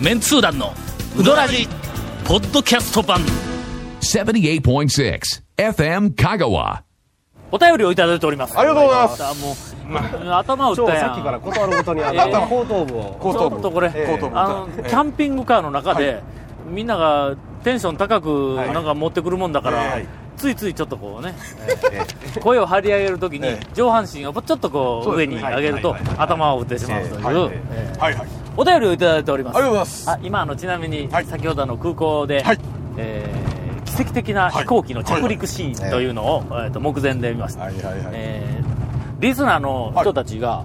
[0.00, 0.74] メンツー団の
[1.18, 1.66] ウドラジ
[2.26, 3.20] ポッドキャスト版。
[4.00, 5.20] 78.6
[5.56, 6.82] FM Kagawa.
[7.50, 8.58] お便りをいただいております。
[8.58, 9.24] ありがとうございます。
[9.24, 9.52] あも
[10.26, 11.00] う頭打ったやん。
[11.00, 13.18] さっきから断るごとにあえーの後頭部を。
[13.22, 14.38] ちょっとこれ、後頭部。
[14.38, 16.22] あのキャンピングカーの中で、
[16.68, 18.72] みんながテンション高くはい。
[18.74, 20.06] なんか持ってくるもんだから、はい。
[20.36, 21.34] ついついちょっとこうね、
[22.42, 26.00] 声を張り上げるときに、上半身をちょっとこう上に上げると、はい。
[26.00, 26.08] はい。
[26.10, 26.16] はい。
[26.18, 27.52] 頭を打ってしまうという、
[28.56, 29.56] お便りをいただいております。
[29.56, 30.10] ありがとうございます。
[30.10, 31.26] あ今あのちなみに、はい。
[31.26, 32.58] 先ほどあの空港で、はい。
[32.96, 33.56] えー
[33.86, 38.02] 奇跡的な飛行機の着陸シーンというのを、えーと目前で見ました、はいはいはい。
[38.12, 40.64] えーリスナーの人たちが、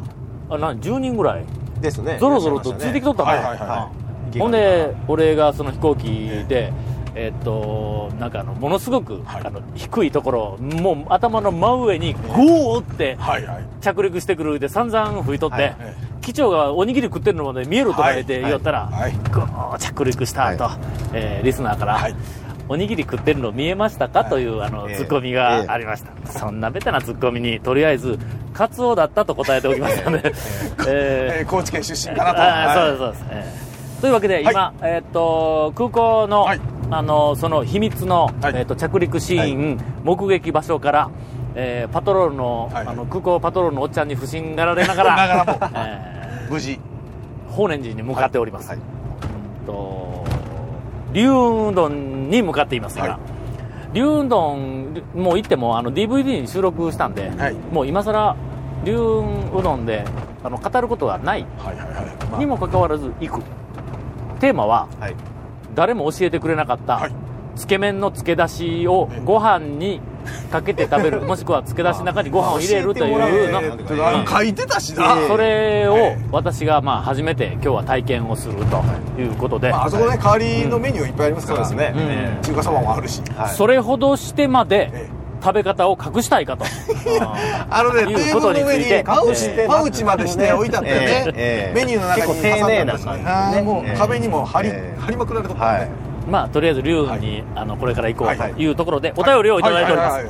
[0.49, 1.45] あ何10人ぐらい？
[1.79, 2.17] ですね。
[2.19, 3.91] ぞろぞろとついてきとったの、はいはいはいは
[4.39, 6.03] ほんで俺がその飛行機
[6.47, 6.73] で、え
[7.39, 9.41] っとなんかあのものすごく、はい。
[9.45, 13.63] あの低いところもう頭の真上にゴーってはいはい。
[13.81, 15.75] 着陸してくるで散々吹いとって、はい
[16.21, 18.51] 機長がおにぎり食ってるのまで見えるとか言ってはい。
[18.51, 19.11] 言ったら、はい。
[19.33, 20.69] ゴー着陸したと、
[21.13, 22.15] えーリスナーから、はい。
[22.69, 28.17] おにぎり食ってるの見えましたか、というあのええツッコミがありました、そんなベタなツッコミにとりあえず
[28.53, 30.31] カツオだったと答えておきましたので、
[30.87, 32.41] えーえー高知県出身かなと。
[32.41, 32.75] あーはい。
[32.77, 36.61] そうですそうです、えーというわけで今、えーっと空港の,、はい
[36.91, 38.35] あのその秘密の、はい。
[38.43, 41.09] えーっと着陸シーン、目撃場所から、
[41.55, 42.87] えーパトロールの,、はい。
[42.87, 46.73] あの空港パトロールのおっちゃんに不審がられながらなが え無事。
[46.73, 46.79] ー
[47.51, 48.77] 法然寺に向かっております、はい。
[48.77, 48.81] う
[49.63, 50.23] んと
[51.13, 53.09] 龍雲洞に向かっていますが、は
[53.93, 53.95] い。
[53.95, 54.55] 龍雲洞
[55.15, 57.55] もう行ってもあの DVD に収録したんで、はい。
[57.71, 58.35] もう今更
[58.85, 60.05] 龍雲うどんで
[60.43, 61.45] あの語ることがない。
[61.57, 62.05] はいはいはい。
[62.31, 62.39] まあ。
[62.39, 63.41] にもかかわらず行く。
[64.39, 65.15] テーマははい
[65.75, 67.11] 誰も教えてくれなかった、はい。
[67.55, 69.99] つけ麺のつけ出しをご飯に
[70.51, 71.21] かけて食べる。
[71.27, 73.27] もしくはつけ出しの中にご飯を入れるというの。
[73.27, 75.17] 教えてもらうえーとあの書いてたしな。
[75.27, 76.25] それをええ。
[76.31, 78.83] 私がまあ初めて今日は体験をすると
[79.21, 79.23] い。
[79.27, 81.93] うことで、まああそこね代わりのメニューいっぱいありますからね。
[81.95, 83.21] えー中華そばもあるし。
[83.35, 83.49] はい。
[83.49, 85.09] それほどしてまでえ
[85.41, 86.65] 食べ方を隠したいかと。
[87.69, 91.25] あのねテいうこーブルの上とにパウチえパウチまでして置いてあってね。
[91.35, 91.75] ええ。
[91.75, 93.23] メニューの中に結構丁寧な感じ
[93.55, 94.99] でねもう壁にも貼りええ。
[94.99, 95.89] 貼りまくられとったはい。
[96.29, 98.67] まあとりあえず龍雲に、あのこれから行こうとはいい。
[98.67, 100.25] うところでお便りをいただいております。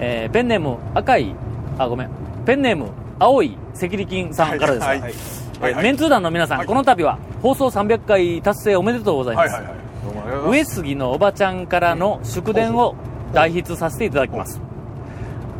[0.00, 1.34] ペンネーム赤い
[1.78, 2.08] あごめん。
[2.46, 2.86] ペンネーム
[3.18, 5.00] 青い赤力金さんからです、はい。
[5.00, 5.08] はい。
[5.08, 5.12] はい
[5.60, 5.72] はい。
[5.72, 6.66] えーメンツー団の皆さん、はい。
[6.66, 10.50] この度は放送300回達成おめでとうございます、はいはいはい。
[10.50, 12.94] 上杉のおばちゃんからの祝電を
[13.32, 14.60] 代筆させていただきます。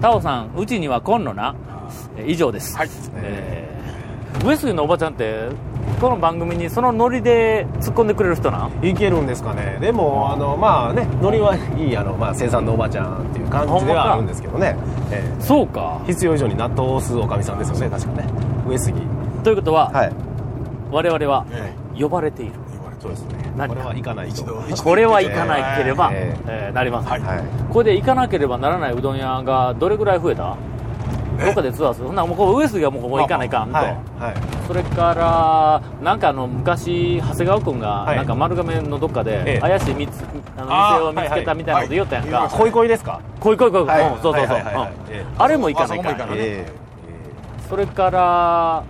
[0.01, 1.55] タオさんうちには今野な
[2.17, 2.31] えー。
[2.31, 2.89] 以上です、はい。
[3.17, 3.79] えー
[4.45, 5.49] 上杉のおばちゃんって
[6.01, 8.87] この番組にそのノリで突っ込んでくれる人なん？
[8.87, 9.79] いけるんですかね。
[9.81, 14.77] でもあのまあねノリはいいあの、まあ、生産のおばちゃんっていう感じではあるんですけどね、
[15.11, 16.03] えそうか。
[16.05, 18.29] え必要以上に納豆を吸うおかみさんですよね確かね。
[18.69, 19.01] 上杉。
[19.43, 20.13] ということは、はい。
[20.93, 22.53] 我々はえ呼ばれている
[23.01, 23.53] そうですね。
[23.57, 24.45] 何これは行かないと。
[24.83, 26.75] これは行かなければ、ええー。
[26.75, 27.21] なりません、はい。
[27.21, 30.57] はいこれで行かなければならないうどん屋がどれぐらい増えた？
[31.39, 32.07] どっかでツアーする。
[32.07, 33.87] そんなもうこう上杉はもうここ行かないかんと、はい
[34.21, 34.35] はい。
[34.67, 38.17] それからなんかあの昔長谷川君がはい。
[38.17, 40.25] なんか丸亀のどっかえでえ怪しいみつ
[40.57, 42.59] あの店を見つけたみたいなこと言おったやんか、はいはい。
[42.59, 43.21] 恋恋ですか？
[43.39, 44.13] こいこいこいこい、はい。
[44.15, 44.91] うんそうそうそう、はいはいはいはい。
[44.91, 44.95] うん。
[45.11, 46.39] ええあれも行かないかあそこも行かない。
[46.45, 46.73] え
[47.69, 48.85] それから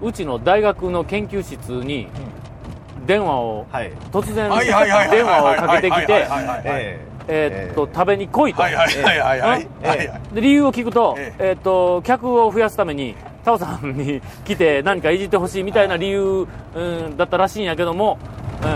[0.00, 2.08] うちの大学の研究室に
[3.06, 3.92] 電話を、えはい。
[4.10, 6.26] 突然はいはいはいはい電話をかけてきて
[6.68, 7.72] ええー。
[7.72, 8.62] っと食べに来いと、
[10.34, 13.14] 理由を聞くと,、ええーっと客を増やすために
[13.44, 18.18] タオさんに来て何かいじってほしいみたいな理由、うん、だったらしいんやけども、
[18.62, 18.68] うん、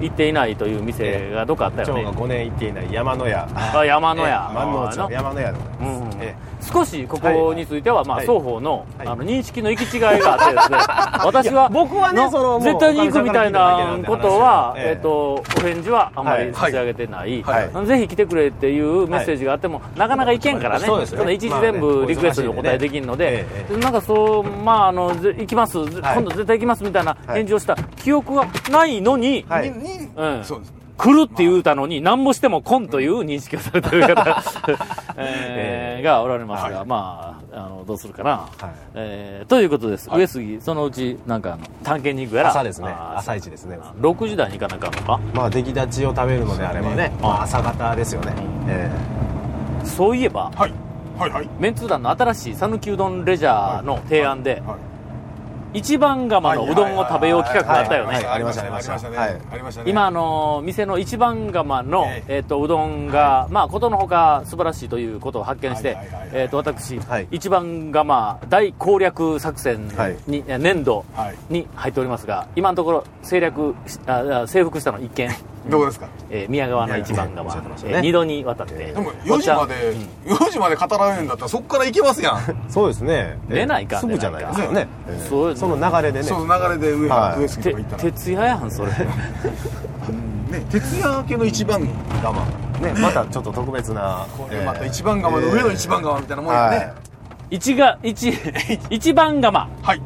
[0.00, 2.02] 行っていないという店がどっかあったよね。
[2.04, 3.48] 長が5年行っていない山野屋。
[3.54, 4.48] あ山野屋。
[4.48, 4.54] ええ。
[4.54, 5.08] 万能あの。
[5.08, 8.26] 町山野屋でございうんえ少しここについては、まあ、はい。
[8.26, 9.08] 双方の,、はい。
[9.08, 10.78] あの認識の行き違いがあってですね
[11.24, 14.90] 私は僕はねのその絶対に行くみたいなことは、ええ。
[14.90, 16.46] えっとお返事はあんまはい。
[16.46, 17.86] り差し上げてない、はい。
[17.86, 21.06] ぜひ来てくれっていうメッセージがあっても、なかなか行けんからね、ね。
[21.06, 30.44] その一時全部リクエストにお答えできるので、まあねなんかそう、まあ、あのぜ行きます、今度絶対行きますみたいな返事をした記憶がないのに、はいににうん。
[30.44, 30.80] そうです。
[31.00, 34.42] 来るって言うたのに、なんぼしても来んという認識をされてる方、
[35.16, 36.86] えーがおられますが、はい。
[36.86, 38.70] まあ、あのどうするかな、はい。
[38.94, 42.94] えーということです、上杉、そのうちなんか探検に行くやら、朝ですね。
[43.16, 43.78] 朝一ですね。
[43.98, 48.34] 6時台に行かなあかんのか、まあ出来立ちを食べるのであればね、まあ、朝方ですよね、
[48.68, 48.90] え
[49.84, 50.72] そういえば、はい。
[51.18, 51.48] はいはい。
[51.58, 54.89] メンツー団の新しい讃岐うどんレジャーの提案で、はい
[55.72, 59.90] 一番釜のうどんを食べよう企画があったよね、はいはいありましたありましたねはいありましたね。
[59.90, 65.96] 今、あの店の一番釜の、ええっとうどんが、まあ、ことのほか素晴らしいということを発見して
[66.32, 67.28] えっと私、はい。
[67.30, 69.88] 一番釜大攻略作戦
[70.26, 71.36] に、え年度はい。
[71.48, 75.30] に入っておりますが、今のところ政略しああ征服したの1件、
[75.68, 76.06] どこですか？
[76.30, 77.92] えー宮川の一番釜、おっしゃってましたね。
[77.94, 79.74] えー二度にわたって、でも4時まで
[80.26, 82.40] 4時まで語られるんだったらそこから行けますやん。
[82.68, 83.38] そうですね。
[83.48, 84.88] 出ないかすぐじゃないですかね。
[85.08, 86.24] ええそうその流れでね。
[86.24, 87.40] その流れで上はい。
[87.42, 88.02] 上杉と行ったら。
[88.02, 88.90] 徹夜やんそれ。
[90.50, 91.86] ね徹夜明けの一番
[92.22, 92.40] 釜
[92.80, 96.92] ねまたちょっと特別なこれまた一番釜の上の一番釜みたいなもんやはね
[97.50, 98.32] 一が一
[98.90, 100.02] 一番釜はい。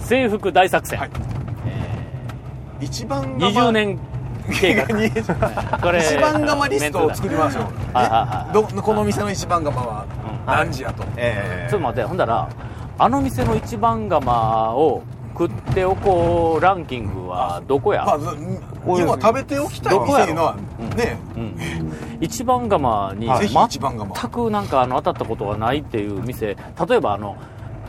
[0.00, 1.10] 征服大作戦、はい。
[2.80, 3.98] 一番釜20年
[4.50, 4.86] 計画。
[5.78, 7.62] これ一番釜リストを作りましょう。
[7.62, 10.06] はいはいはいどこの店の一番釜は？
[10.46, 11.04] 何時やと？
[11.16, 11.70] ええ。
[11.70, 12.48] ちょっと待ってほんだら
[12.98, 15.02] あの店の一番釜を
[15.32, 18.26] 食っておこうランキングはどこや、まあず
[18.84, 19.06] こういう。
[19.06, 20.56] 要は食べておきたい店いうのは
[20.96, 21.16] ね。
[21.36, 21.56] うん、
[22.20, 26.48] 一番釜に全くなんかあの当たったことがないっていう店。
[26.88, 27.36] 例えばあの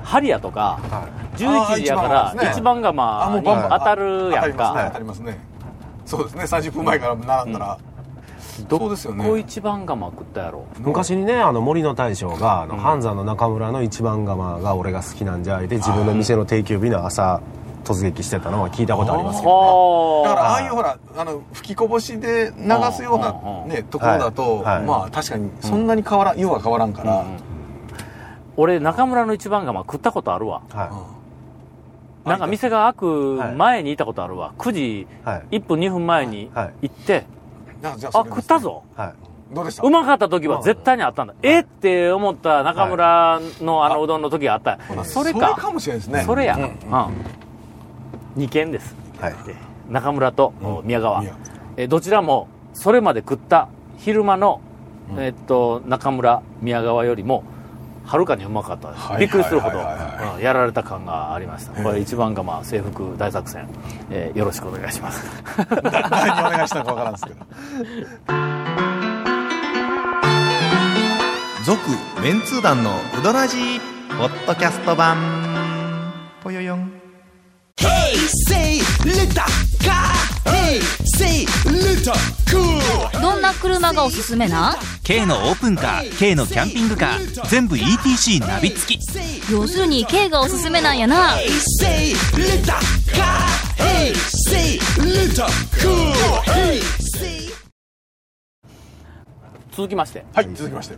[0.04, 4.58] ハリアとかあ11ー時やから一番釜に当たるやん当たりますね。
[4.58, 5.53] 当たかりますね
[6.14, 6.44] そうですね。
[6.44, 7.80] 30分前から並んだら。
[8.70, 9.26] どそうですよね。
[9.26, 10.66] こ一番釜食ったやろ。
[10.78, 17.42] 昔にねあの森の大将があの、半山の中村の一番釜が俺が好きなんじゃいで自分の店の定休日の朝
[17.84, 23.32] 突撃してたのは聞いたことありますけど、はだからああいうほらあの吹きこぼしで流すような
[23.64, 24.76] うんねところだとはい。
[24.78, 24.86] はい。
[24.86, 27.22] まあ確かにそんなに変わらん色が変わらんから。
[27.22, 27.38] うん。
[28.56, 30.62] 俺中村の一番釜食ったことあるわ。
[30.70, 31.10] は
[32.26, 34.54] なんか店が開く前にいたことあるわ。
[34.58, 35.58] 9時はい。
[35.60, 36.74] 1分2分前にはい。
[36.84, 37.26] 行って。
[37.84, 38.84] あじゃあ食ったぞ。
[38.98, 39.14] いはい。
[39.54, 39.84] どうでした？
[39.84, 41.34] うまかった時は絶対にあったんだ。
[41.44, 44.80] えって思った中村のあのうどんの時があった。
[44.88, 46.24] それそれかかもしれないですね。
[46.24, 46.56] それや。
[46.56, 46.64] うん。
[46.64, 48.44] うん。
[48.44, 48.96] 2軒です。
[49.20, 49.34] はい。
[49.46, 49.56] で
[49.90, 50.88] 中村とうん。
[50.88, 51.22] 宮川。
[51.22, 51.36] 宮。
[51.78, 53.68] えどちらもそれまで食った
[53.98, 54.62] 昼間の
[55.18, 57.44] えっと中村宮川よりも
[58.06, 59.02] はるかにうまかったです。
[59.04, 59.78] はいびっくりするほど
[60.40, 61.72] やられた感がありました。
[61.82, 63.68] これ一番がまあ征服大作戦。
[64.10, 65.24] えーよろしくお願いします。
[65.58, 67.36] 何お願いしたのかわからんですけど。
[71.66, 71.80] 続
[72.22, 73.80] メンツー団のウドラジー
[74.18, 75.18] ポッドキャスト版。
[76.44, 76.92] ぽよよん。
[78.50, 79.44] Say little
[79.82, 80.12] car.
[80.46, 80.82] Hey
[81.16, 82.14] say little
[82.52, 82.80] cool
[83.24, 84.74] どんな車がおすすめな？
[84.74, 89.00] ん K のオープンカー K のキャンピングカー全部 ETC ナビ付き。
[89.50, 91.36] 要するに K がおすすめなんやな。
[99.72, 100.26] 続きまして。
[100.34, 100.98] はい続きまして。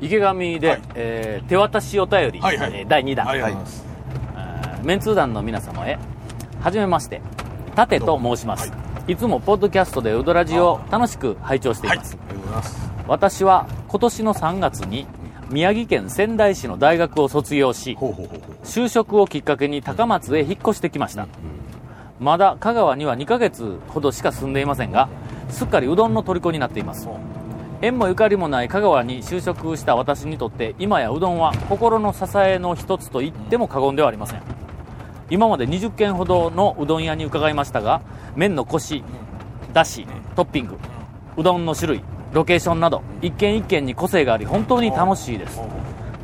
[0.00, 0.82] 池上で、はい。
[0.96, 2.72] えー手渡しお便り、はいはい。
[2.74, 5.96] えー第2弾、ありがとうございメンツー団の皆様へ
[6.60, 7.22] はじめまして。
[7.76, 8.72] 盾と申します、い、
[9.16, 12.16] つもポッドキャストでウドラジを楽しく拝聴しています、
[13.08, 15.06] 私は今年の3月に
[15.50, 17.98] 宮城県仙台市の大学を卒業し
[18.62, 21.26] 就職をきっかけに高松へ引っ越してきました、
[22.20, 25.08] まだ香川には2ヶ月ほどしか住んでいませんが
[25.50, 27.08] すっかりうどんの虜になっています。
[27.82, 34.61] 縁もゆかりもない香川に就職した私にとって今やうどんは心の支えの一つと言っても過言ではありません
[35.30, 38.02] 今まで20軒ほどのうどん屋に伺いましたが
[38.36, 39.02] 麺のコシ
[39.72, 40.78] だしトッピング
[41.36, 45.60] うどんの種類ロケーションなど一軒一軒に個性があり本当に楽しいです。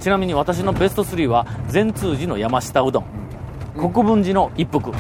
[0.01, 3.05] ちなみに私のベスト3は善通寺の山下うどん。
[3.77, 4.93] 国分寺の一服。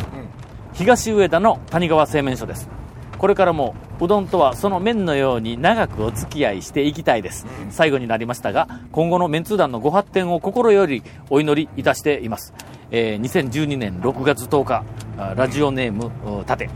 [0.73, 2.68] 東上田の谷川製麺所です。
[3.16, 12.54] これからもうどんとはその麺のように長くお付き合いしていきたいです、最後になりましたが今後のメンツー団のご発展を心よりお祈りいたしています、
[12.90, 14.85] えー2012年6月10日
[15.18, 16.07] あラジオネーム
[16.40, 16.71] う盾、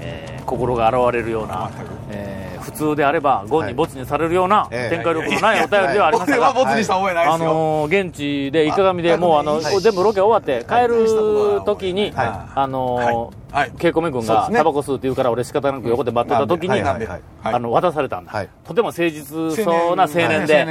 [0.00, 1.70] えー心が現れるような、
[2.10, 4.96] えー普通であればゴンにボツにされるようなええ。
[4.96, 6.96] 展開力のないお便りではありましたが、はいですよ。
[6.96, 12.28] あのー現地で池上でもうあの、全部ロケ終わって帰る時に、はい。
[12.54, 13.34] あのーはい。
[13.52, 13.72] はい。
[13.78, 18.48] ケイコメ君がタバコ吸うって言うから俺仕方なく横で待ってた時に、あの渡されたんだ、はい。
[18.64, 20.66] とても誠実そうな青年で、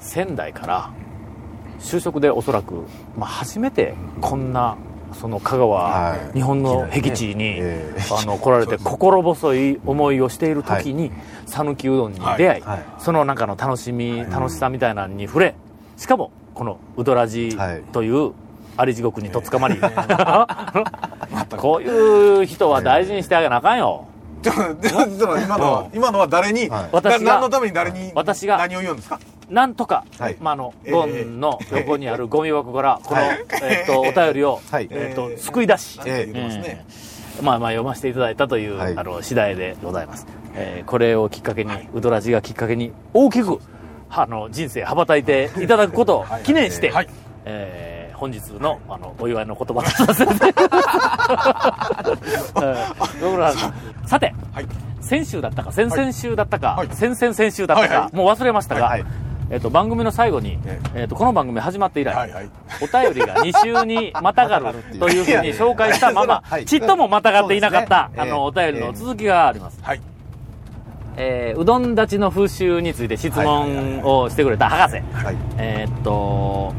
[0.00, 0.90] 仙台から
[1.80, 2.84] 就職でおそらく、
[3.16, 4.76] まあ、初めてこんな
[5.18, 6.32] その香川、はい。
[6.34, 8.00] 日本の僻地に、ええ。
[8.16, 11.10] あの来られて 心細い思いをしている時に
[11.46, 12.60] 讃岐、うどんに出会い、はい。
[12.62, 12.84] はい。
[12.98, 15.54] その中の楽しみ、楽しさみたいなのに触れ
[15.96, 17.82] しかもこのうどらじはい。
[17.92, 18.32] という
[18.76, 19.76] あり地獄にとっ捕まり、
[21.58, 24.04] こういう人は大事にしてあげなあかんよ、
[24.42, 26.88] ちょっとちょっと今のは今のは誰にはい。
[26.92, 29.18] 私がな何のために誰に私が何を言うんですか？
[29.50, 30.36] なんとか、はい。
[30.40, 33.44] まあ、あの、ゴンの横にあるゴミ箱から、この、はい。
[33.62, 34.88] えっと、お便りを、はい。
[34.90, 35.98] えっと、救い出し、
[37.42, 38.96] まあまあ読ませていただいたという、はい。
[38.96, 40.26] あの、次第でございます。
[40.54, 43.58] えーこれをきっかけに、ウドラジがきっかけに、大きく、
[44.08, 47.08] あの、人生羽ばたいていただくことを記念して、はい。
[47.44, 50.34] えー本日の、あの、お祝いの言葉とさせて。
[54.06, 54.66] さて、はい。
[55.00, 56.88] 先週だったか、先々週だったか、はい。
[56.92, 58.16] 先々先週だったか、はいはい。
[58.16, 62.50] もう忘れましたが、はいはいえっと番組の最後に、ええっとこの番組始まって以来、はいはい。
[62.80, 66.64] お便りが2週にまたがるというふうに 紹介したまま、 はい。
[66.64, 70.00] ちっともまたがっていなかった、あのお便りの続きがあります、はい。
[71.16, 75.36] えーうどん立ちの風習について質問をしてくれた博士、はい。
[75.58, 76.72] えーっと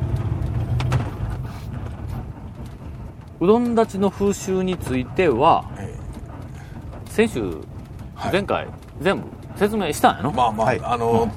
[3.41, 5.93] うどん立ちの風習についてはえ
[7.09, 7.41] 先週、
[8.15, 8.31] はい。
[8.31, 8.67] 前回
[9.01, 9.23] 全部
[9.57, 10.81] 説明したんやの、まあまあ、はい。
[10.81, 11.27] あの、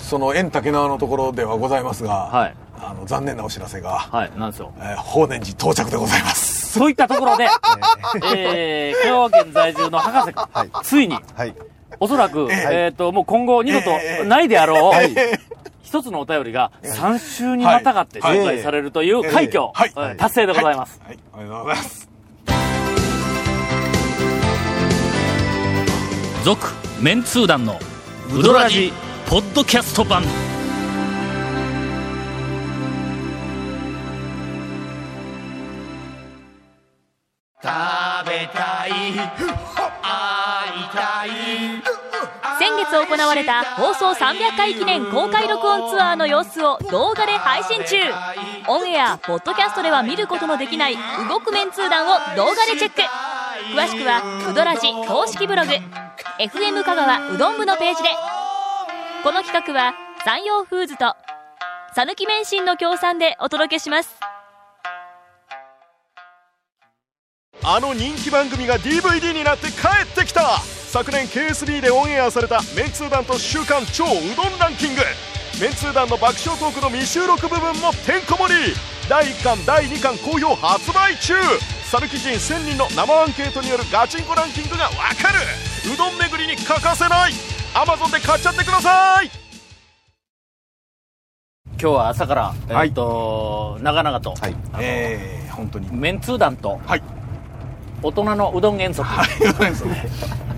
[0.00, 2.54] その縁竹縄のところではございますが、はい。
[2.82, 4.72] あの残念なお知らせが、はいなんですよ。
[4.78, 6.72] えー法然寺到着でございます。
[6.72, 7.48] そういったところで、
[8.34, 9.02] えー。
[9.02, 10.70] 香川県在住の博士君、はい。
[10.82, 11.54] ついにはい。
[11.98, 15.14] おそらく、ええっ、と、もう今後二度とええないであろう、はい。
[15.82, 18.38] 一つのお便りが3週にまたがってはい。
[18.38, 19.68] 紹介されるという快挙、
[20.16, 21.00] 達成でございます。
[21.04, 22.08] はい、ありがとうございます。
[26.44, 26.68] 続、
[27.00, 27.78] メンツー団の
[28.32, 28.92] ウドラジ
[29.30, 30.24] ポッドキャスト版。
[42.58, 47.98] 先月行われた放送300回記念公開録音ツアーの様子を動画で配信中。
[48.66, 50.96] オンエアポッドキャストでは見ることのできない
[51.28, 53.02] 動くメンツー団を動画でチェック。
[53.76, 55.70] 詳しくはうどらじ公式ブログ。
[56.40, 58.08] FM 香川うどん部のページで
[59.22, 59.92] この企画は
[60.24, 61.14] 山陽フーズと
[61.94, 64.16] 讃岐麺心の協賛でお届けします。
[67.62, 70.60] あの人気番組が DVD になって帰ってきた。
[70.60, 75.02] 昨年 KSB でオンエアされたメンツー団と週刊超うどんランキング。
[75.60, 78.74] メンツー団の爆笑トークの未収録部分もてんこ盛り。
[79.06, 81.34] 第1巻第2巻好評発売中。
[81.84, 85.40] サルキ人1000人の生アンケートによるガチンコランキングがわかる。
[85.92, 87.59] うどん巡りに欠かせない。
[87.74, 89.30] Amazon で買っちゃってください。
[91.68, 94.56] 今日は朝から、はいえっ、と、長々と、はい。
[94.80, 95.88] えー、本当に。
[95.92, 97.02] メンツー団と、はい。
[98.02, 99.08] 大人のうどん遠足、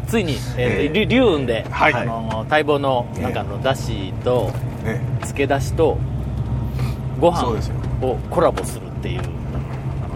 [0.08, 1.94] ついに、えーり龍雲で、はい。
[1.94, 4.50] あの待望のなんかあのだしと
[4.82, 5.98] ね漬け出しと
[7.20, 7.46] ご飯
[8.00, 9.22] をコラボするっていう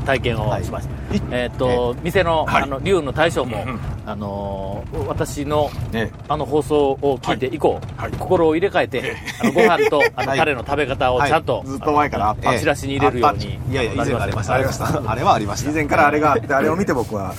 [0.04, 0.95] 体験をしました、い
[1.30, 2.62] えっ、と、店の,、はい。
[2.62, 3.64] あの龍雲の大将も、
[4.04, 8.12] あのー私のねあの放送を聞いて以降、はい。
[8.12, 10.38] 心を入れ替えて、あのご飯とあの はい。
[10.38, 14.54] タレの食べ方をちゃんと、ずっと前からあチラシに入れるように、いやいや以前ありました。
[14.54, 15.02] ありました。
[15.10, 15.70] あれはありました。
[15.70, 17.36] 以前からあれがあってあれを見て僕は、はい。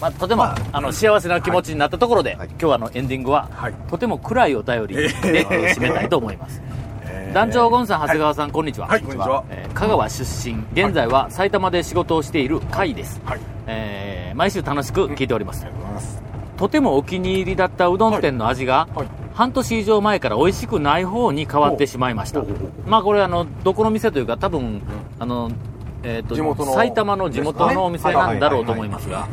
[0.00, 0.80] まあ、とても、あ。
[0.80, 2.48] の幸せな気持ちになったところで、はい。
[2.48, 3.74] 今日はあのエンディングは、はい。
[3.88, 5.74] とても暗いお便りで、え。
[5.76, 6.60] 締めたいと思います。
[7.32, 8.88] 団長ゴンさん、長谷川さん、こんにちは。
[8.88, 9.42] はいこんにちは。
[9.48, 13.22] えー香川出身、現在は埼玉で仕事をしている甲斐です。
[13.24, 13.40] はい。
[13.66, 15.64] えー毎週楽しく聞いております。
[15.64, 16.22] ありがとうございます。
[16.58, 19.08] とてもお気に入りだったうどん店の味が、はい。
[19.32, 22.40] 半年以上前から美味しくない方に変わってしまいました。
[22.40, 24.82] ほうほうほうまあこれあのどこの店というか多分、
[25.18, 25.50] あの
[26.02, 29.26] えーと地元の埼玉の地元のお店なんだろうと思いますが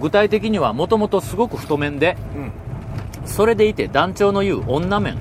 [0.00, 3.28] 具体的にはもともとすごく太麺で、うん。
[3.28, 5.18] それでいて団長の言う女麺、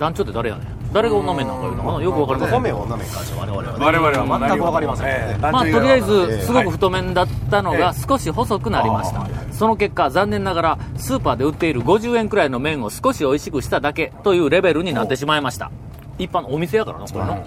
[0.00, 0.69] 団長って誰やねん？
[0.92, 2.04] 誰が女麺なんか言うのかな？
[2.04, 2.62] よくわかりません。
[3.06, 3.24] か。
[3.24, 3.84] じゃ我々はね。
[3.84, 5.06] 我々は全くわかりません。
[5.06, 9.26] えーまあ、とりあえず、ええすごく太麺だったのがはい少し細くなりました。
[9.52, 15.70] その結果、残念ながら、スーパーで売っている50円くらいの麺を少し美味しくしただけというレベルになってしまいました。
[16.18, 17.38] 一般のお店やからな、これな。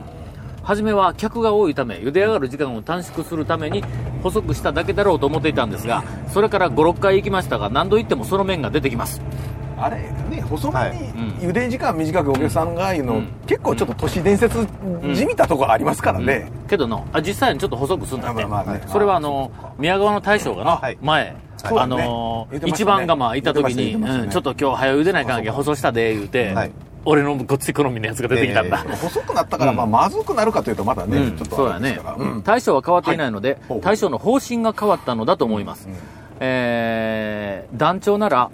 [0.63, 3.83] 初めは客が多いため、茹で上がる時間を短縮するために
[4.21, 9.21] 細くしただけだろうと思っていたんですが、それから5、6回行きましたが、何度行ってもその麺が出てきます。
[9.77, 10.22] あれね
[10.57, 13.27] 細はめいに茹で時間短くお客さんが言うの、うん。
[13.47, 14.67] 結構ちょっと都市伝説
[15.13, 18.35] じみたところありますからね、けどの、あ実際にちょっと細くするんだっ
[18.79, 18.87] て。
[18.87, 20.97] それはあの、宮川の大将がな、はい。
[21.01, 22.83] 前、あの言ってましたね。
[22.83, 26.71] 一番釜いた時に、ちょっと今日早茹でないかんけん細したで、言うて、はい。
[27.05, 28.85] 俺のごっつい好みのやつが出てきたんだ。
[28.87, 31.37] え細くなったから、まあ、まずくなるかというとまだね、うん。
[31.37, 31.99] ちょっとそうだね。
[32.43, 35.89] 大将は変わっていないので、大将の方針が変わったのだと思います、
[36.39, 38.51] えー団長なら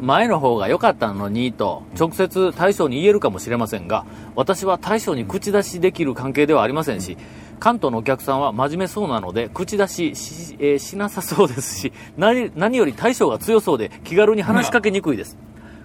[0.00, 4.04] 前の方が良かったのにと直接大将に言えるかもしれませんが
[4.34, 7.16] 私は大将に口出しできる関係ではありませんし
[7.60, 15.36] 関東のお客さんは真面目そうなので口出しし,、えーしなさそうですし何何より大将が強そうで気軽に話しかけにくいです。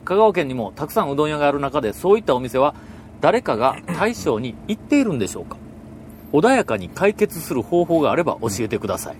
[0.03, 2.73] 香川県にもたくさんうどん屋がある中でそういったお店は
[3.21, 5.57] 誰かが大将に言っているんでしょうか。
[6.33, 9.15] 穏やかに解決する方法があれば教えてください。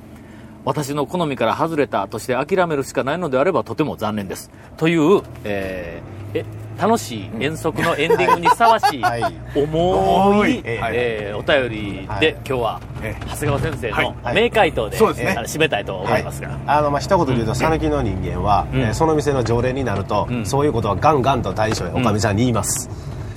[0.66, 4.52] 私の好みから外れたとして諦めるしかないのであればとても残念です。
[4.78, 6.46] という、えーえ
[6.80, 9.24] 楽しい遠足のエンディングにふさわしい、 はい。
[9.54, 12.30] 重い、ええーお便りで、はい。
[12.48, 14.36] 今日は、え長谷川先生のはい。
[14.36, 15.36] 名回答で、そうですね。
[15.38, 16.58] あの締めたいと思いますが。
[16.66, 18.82] あのまあ一言で言うと讃岐の人間は、うん。
[18.82, 20.46] えーその店の常連になると、うん。
[20.46, 22.90] そういうことはガンガンと大将やおかみさんに言います、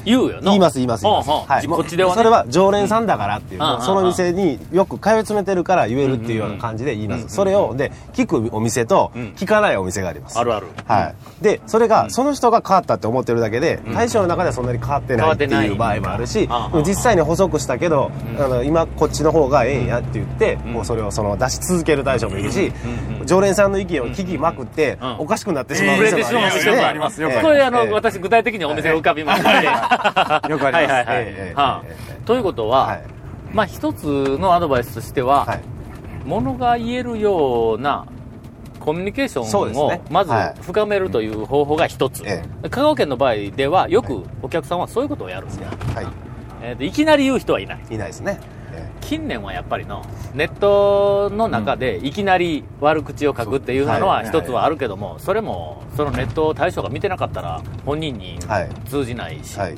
[0.04, 0.42] 言うよな。
[0.42, 1.66] 言います言います言います、はい。
[1.66, 2.16] こっちではね。
[2.16, 3.82] それは常連さんだからっていう、うん。
[3.82, 9.22] その店によく通い詰めてるから言えるっていうような感じで言います、それをで聞くお店とうん。
[9.36, 10.66] 聞かないお店があります、あるある。
[10.86, 15.68] はい、でそれが、その人が変わったって思ってるだけで、大将の中ではそんなに変わってないっていい。
[15.68, 16.48] う場合もあるし、
[16.86, 20.72] 実際に補足したけど、あの今こっちの方がええんやって言って、ん。
[20.72, 22.72] もうそれをその出し続ける大将もいるし、
[23.26, 25.16] 常連さんの意見を聞きまくって、うん。
[25.20, 27.90] おかしくなってしまう店もありますまう店もありますよええこれ、あの、ええ。
[27.90, 29.48] 私、具体的にお店が浮かびまして。
[30.48, 31.08] よくあります。
[31.08, 33.02] はいはいということは、はい。
[33.52, 35.60] まあ、一つのアドバイスとしては、はい。
[36.24, 38.06] ものが言えるような
[38.80, 46.06] コミュニケーションをまずはい深めるという方法が一つ、え香川県の場合ではよくお客さんはそういうことをやるんですよ、はい。
[46.62, 47.80] えーといきなり言う人はいない。
[47.90, 48.44] いないですね、え
[49.04, 59.76] 近年はやっぱりのネットの中でいきなり悪口を書くっていうのは一つはあるけどもそれもそのネットを大将が見てなかったら本人にえはい通じないし、はい。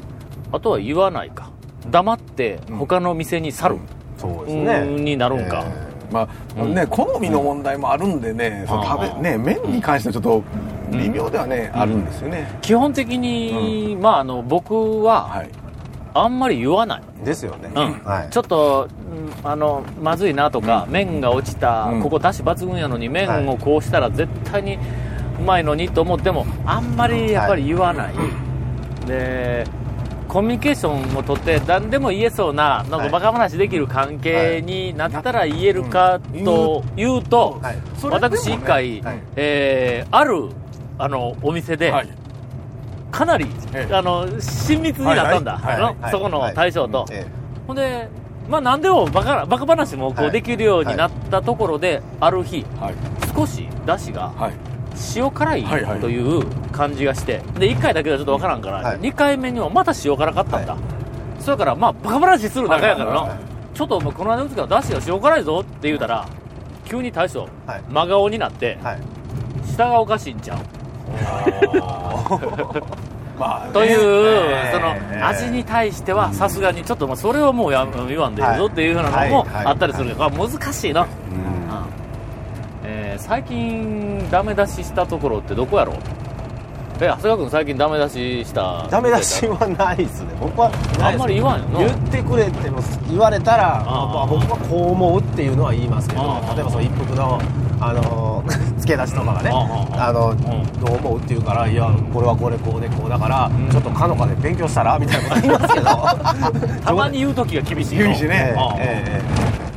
[0.53, 1.51] あとは言わないか。
[1.91, 3.79] 黙って他の店に去る、
[4.17, 5.65] そうですうんねになるんか、
[6.11, 10.43] まあね、好みの問題もあるんでね、その食べね麺に関してはちょっと
[10.91, 12.59] 微妙ではね、あるんですよね。
[12.61, 15.51] 基本的に、まああの僕ははい。
[16.19, 17.93] あんまり言わない、ですよね、うん。
[18.05, 18.31] はい。
[18.31, 22.03] ちょっと、うんあのまずいなとか、麺が落ちた、うん。
[22.03, 24.79] ここ出汁抜群やのに麺をこうしたら絶対に
[25.39, 28.15] うまいのにと思ってもあんまりやっぱり言わない、
[29.07, 29.65] で
[30.29, 37.77] コミュニケーションをとって何でも言えそうななんかバカ話できる関係になったら言えるかというと、はい。
[38.03, 39.23] 私一回、はい。
[39.37, 40.51] えーある
[40.99, 42.09] あのお店で、はい。
[43.17, 43.95] かなり、ええ。
[43.95, 46.11] あの親密になったんだ、はいはい。
[46.11, 47.27] そこの大将と、え
[47.67, 48.09] ほんで、
[48.49, 50.29] まあ、何でもバカバカ話もこはい。
[50.29, 52.95] うできるようになったところで、ある日はい。
[53.35, 54.53] 少し出汁がはい。
[55.15, 59.01] 塩辛いはいはいという感じがして、で1回だけではちょっとわからんから、はい。
[59.01, 60.77] 2回目にはまた塩辛かったんだ、
[61.41, 63.39] それからまあバカ話する仲やからの、はいはい
[63.77, 66.27] ちょっとこの間の時は出汁が塩辛いぞって言うたら
[66.87, 69.01] 急に大将、はい真顔になって、はい。
[69.71, 70.59] 下がおかしいんちゃう？
[73.39, 73.99] まあね、という、
[74.51, 79.31] えその味に対してはさすがにちょっとまあそれはもうや言わんでいいぞっていうふうなのもはい。
[79.33, 79.67] はい。
[79.67, 81.09] あったりするけど、まあ難しいな、うん。
[82.85, 85.97] えー最近ダメ出ししたところってどこやろう？
[86.99, 88.89] え長谷川君最近ダメ出しした？
[88.91, 90.29] ダメ出しはないですね。
[90.41, 91.79] 僕はあんまり言わんよな。
[91.79, 93.85] 言ってくれっても言われたら
[94.31, 96.23] 僕はこう思うっていうのは言いますけど
[96.55, 97.39] 例えばその一服の
[97.81, 98.43] あの
[98.87, 100.81] 付け出しとかがねあのん。
[100.81, 108.05] どう思うって言うからいやこれはこれこうでこうだからちょっとかのかで勉強したらみたいなこと言いますけど たまに言う時が厳しいの。
[108.05, 108.55] 厳しいね。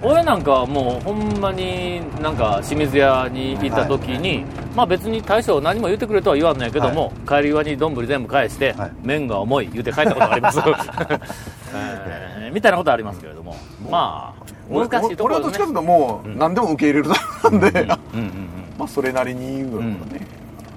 [0.02, 8.92] 俺なんかはもうほんまになんか清水屋に行った時に、まあ別に大将何も言ってくれとは言わんのやけども、帰り際に丼全部返して、はい。
[9.04, 10.60] 麺が重い言うて帰ったことがあります、
[11.76, 13.58] えーみたいなことはありますけれども。
[13.92, 15.36] まあ難しいところね。
[15.36, 17.82] 俺はどっちかというともう何でも受け入れるタイプなんで、
[18.14, 20.26] うんうんうんまあそれなりに言うのね、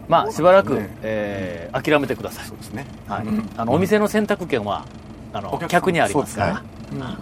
[0.09, 2.45] まあしばらく、ねえー諦めてください。
[2.45, 2.85] そうですね。
[3.07, 4.85] はい、あのお店の選択権は
[5.33, 6.63] あのお客にありますから、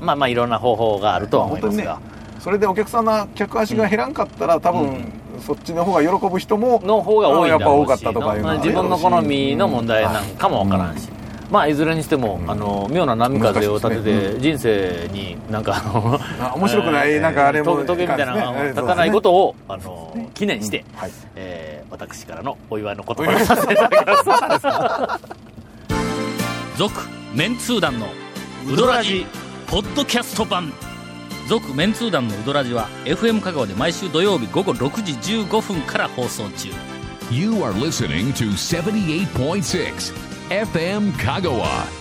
[0.01, 2.01] まあまあいろんな方法があるとは思いますが、
[2.40, 5.12] それでお客さんの客足が減らんかったら多分、
[5.47, 11.09] そっちの方が喜ぶ人もの方が多いやっぱ多かったとかいうの自分の好みの問題なんかもわからんし、
[11.51, 21.11] まあいずれにしても、あの妙な波風を立てて、人生になんかあのあ面白くないなんかあれもトゲトゲみたいなのが立たないことを、あの記念して、はい。
[21.35, 24.59] えー私からのお祝いの言葉にさせていただきま
[25.19, 25.29] す。
[26.79, 26.95] 続
[27.35, 28.07] メンツー団の
[28.67, 29.27] ウドラジ
[29.67, 30.73] ポッドキャスト版。
[31.49, 35.13] 続メンツー団のウドラジは FM 香川で毎週土曜日午後6時
[35.45, 36.69] 15分から放送中。
[37.31, 42.00] You are listening to 78.6 FM Kagawa.